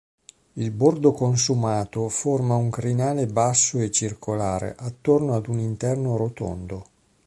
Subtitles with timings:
[0.53, 6.85] Il bordo consumato forma un crinale basso e circolare attorno ad un interno rotondo.